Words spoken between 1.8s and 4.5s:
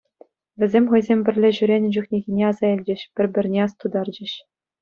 чухнехине аса илчӗҫ, пӗр-пӗрне астутарчӗҫ.